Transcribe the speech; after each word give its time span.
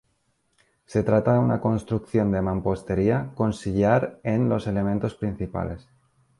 Se 0.87 1.03
trata 1.03 1.33
de 1.33 1.37
una 1.41 1.61
construcción 1.61 2.31
de 2.31 2.41
mampostería 2.41 3.29
con 3.35 3.53
sillar 3.53 4.19
en 4.23 4.49
los 4.49 4.65
elementos 4.65 5.13
principales. 5.13 5.87